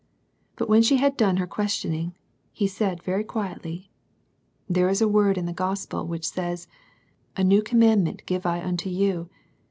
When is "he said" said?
2.51-3.03